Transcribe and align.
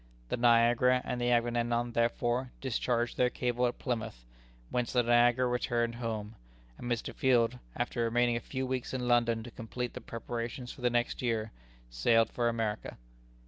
The 0.29 0.35
Niagara 0.37 0.99
and 1.05 1.21
the 1.21 1.29
Agamemnon 1.29 1.91
therefore 1.91 2.49
discharged 2.59 3.17
their 3.17 3.29
cable 3.29 3.67
at 3.67 3.77
Plymouth, 3.77 4.25
whence 4.71 4.91
the 4.91 5.03
Niagara 5.03 5.45
returned 5.45 5.93
home; 5.93 6.33
and 6.79 6.91
Mr. 6.91 7.13
Field, 7.13 7.59
after 7.75 8.03
remaining 8.03 8.35
a 8.35 8.39
few 8.39 8.65
weeks 8.65 8.95
in 8.95 9.07
London 9.07 9.43
to 9.43 9.51
complete 9.51 9.93
the 9.93 10.01
preparations 10.01 10.71
for 10.71 10.81
the 10.81 10.89
next 10.89 11.21
year, 11.21 11.51
sailed 11.91 12.31
for 12.31 12.49
America. 12.49 12.97